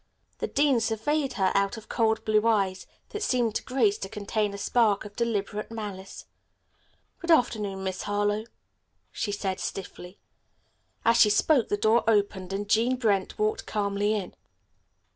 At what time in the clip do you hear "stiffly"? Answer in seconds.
9.59-10.17